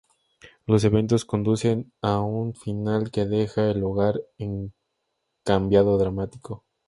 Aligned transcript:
Los 0.65 0.83
eventos 0.83 1.25
conducen 1.25 1.93
a 2.01 2.21
un 2.21 2.55
final 2.55 3.11
que 3.11 3.27
deja 3.27 3.69
el 3.69 3.83
hogar 3.83 4.19
en 4.39 4.49
un 4.49 4.73
cambiado 5.43 5.99
dramático. 5.99 6.65